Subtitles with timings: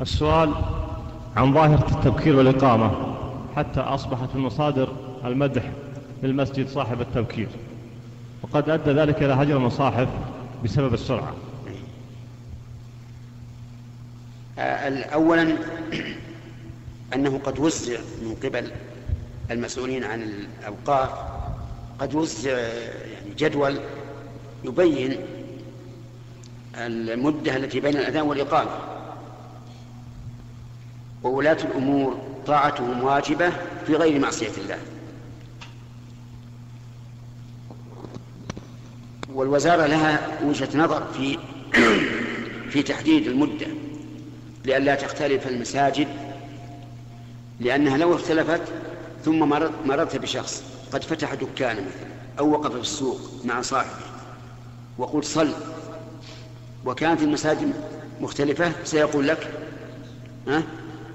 [0.00, 0.54] السؤال
[1.36, 3.16] عن ظاهرة التبكير والإقامة
[3.56, 4.92] حتى أصبحت المصادر
[5.24, 5.62] المدح
[6.22, 7.48] للمسجد صاحب التبكير
[8.42, 10.08] وقد أدى ذلك إلى هجر المصاحف
[10.64, 11.34] بسبب السرعة.
[15.12, 15.56] أولا
[17.14, 18.70] أنه قد وزع من قبل
[19.50, 21.10] المسؤولين عن الأوقاف
[21.98, 23.78] قد وزع يعني جدول
[24.64, 25.16] يبين
[26.76, 28.70] المدة التي بين الأذان والإقامة.
[31.24, 33.50] وولاة الأمور طاعتهم واجبة
[33.86, 34.78] في غير معصية الله.
[39.34, 41.38] والوزارة لها وجهة نظر في
[42.70, 43.66] في تحديد المدة
[44.64, 46.08] لئلا تختلف المساجد
[47.60, 48.62] لأنها لو اختلفت
[49.24, 49.38] ثم
[49.84, 50.62] مررت بشخص
[50.92, 54.04] قد فتح دكانا مثلا أو وقف في السوق مع صاحبه
[54.98, 55.52] وقلت صل
[56.84, 57.72] وكانت المساجد
[58.20, 59.50] مختلفة سيقول لك
[60.48, 60.62] ها؟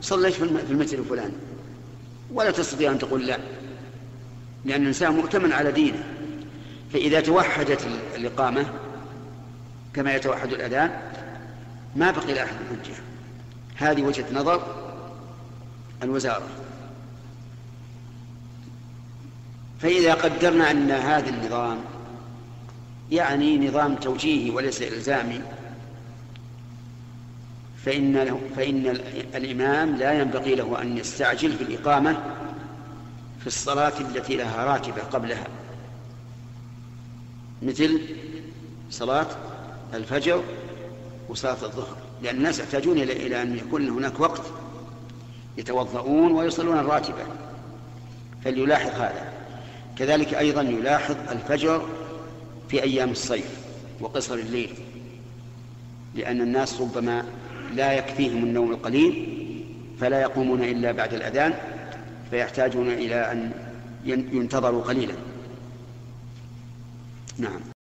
[0.00, 1.34] صليت في المسجد الفلاني.
[2.32, 3.38] ولا تستطيع أن تقول لا
[4.64, 6.04] لأن الإنسان مؤتمن على دينه.
[6.92, 7.86] فإذا توحدت
[8.16, 8.66] الإقامة
[9.94, 10.90] كما يتوحد الأذان
[11.96, 12.94] ما بقي لأحد حجة
[13.76, 14.62] هذه وجهة نظر
[16.02, 16.48] الوزارة.
[19.80, 21.78] فإذا قدرنا أن هذا النظام
[23.10, 25.40] يعني نظام توجيهي وليس إلزامي
[27.86, 28.86] فإن, له فإن
[29.34, 32.16] الإمام لا ينبغي له أن يستعجل في الإقامة
[33.40, 35.46] في الصلاة التي لها راتبة قبلها.
[37.62, 38.00] مثل
[38.90, 39.26] صلاة
[39.94, 40.42] الفجر
[41.28, 44.42] وصلاة الظهر لأن الناس يحتاجون إلى أن يكون هناك وقت
[45.58, 47.24] يتوضؤون ويصلون الراتبة.
[48.44, 49.32] فليلاحظ هذا.
[49.98, 51.88] كذلك أيضا يلاحظ الفجر
[52.68, 53.50] في أيام الصيف
[54.00, 54.74] وقصر الليل
[56.14, 57.24] لأن الناس ربما
[57.76, 59.26] لا يكفيهم النوم القليل
[60.00, 61.54] فلا يقومون إلا بعد الأذان
[62.30, 63.50] فيحتاجون إلى أن
[64.06, 65.14] ينتظروا قليلا.
[67.38, 67.75] نعم.